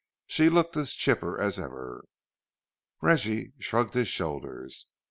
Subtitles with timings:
[0.25, 2.05] "She looked as chipper as ever."
[3.03, 4.87] Reggie shrugged his shoulders.